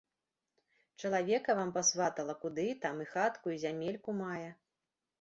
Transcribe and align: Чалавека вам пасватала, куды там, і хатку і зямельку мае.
Чалавека 1.03 1.57
вам 1.61 1.69
пасватала, 1.77 2.37
куды 2.47 2.67
там, 2.87 2.95
і 3.07 3.09
хатку 3.13 3.47
і 3.57 3.63
зямельку 3.69 4.21
мае. 4.27 4.51